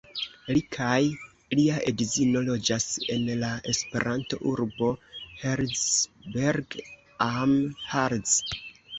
Li 0.53 0.61
kaj 0.75 0.99
lia 1.57 1.73
edzino 1.89 2.39
loĝas 2.45 2.87
en 3.15 3.27
la 3.41 3.49
Esperanto-urbo 3.73 4.89
Herzberg 5.43 6.79
am 7.27 7.53
Harz. 7.91 8.35